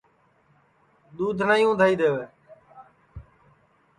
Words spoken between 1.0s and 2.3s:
اور دؔودھ نائی اُندھائی دؔے